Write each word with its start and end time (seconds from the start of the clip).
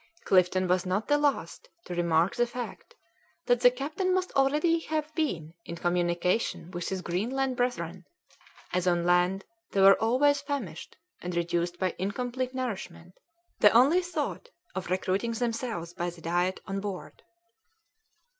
Clifton 0.23 0.67
was 0.67 0.83
not 0.83 1.07
the 1.07 1.17
last 1.19 1.69
to 1.85 1.93
remark 1.93 2.35
the 2.35 2.47
fact 2.47 2.95
that 3.45 3.59
the 3.59 3.69
captain 3.69 4.11
must 4.11 4.31
already 4.31 4.79
have 4.79 5.13
been 5.13 5.53
in 5.63 5.75
communication 5.75 6.71
with 6.71 6.89
his 6.89 7.03
Greenland 7.03 7.55
brethren, 7.55 8.07
as 8.73 8.87
on 8.87 9.03
land 9.05 9.45
they 9.69 9.79
were 9.81 10.01
always 10.01 10.41
famished 10.41 10.97
and 11.21 11.35
reduced 11.35 11.77
by 11.77 11.93
incomplete 11.99 12.55
nourishment; 12.55 13.13
they 13.59 13.69
only 13.69 14.01
thought 14.01 14.49
of 14.73 14.89
recruiting 14.89 15.33
themselves 15.33 15.93
by 15.93 16.09
the 16.09 16.21
diet 16.21 16.59
on 16.65 16.79
board. 16.79 17.21